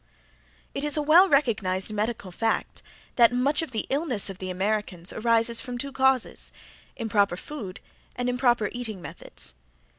[0.73, 2.81] It is a well recognized medical fact
[3.17, 6.51] that much of the illness of Americans arises from two causes,
[6.95, 7.79] improper food
[8.15, 9.53] and improper eating methods.